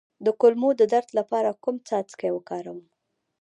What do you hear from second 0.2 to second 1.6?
د کولمو د درد لپاره